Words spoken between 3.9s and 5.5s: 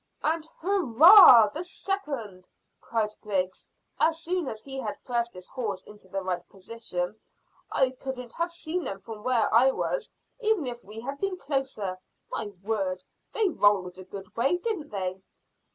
as soon as he had pressed his